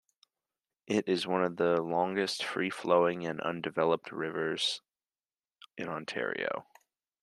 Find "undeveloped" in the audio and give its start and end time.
3.39-4.11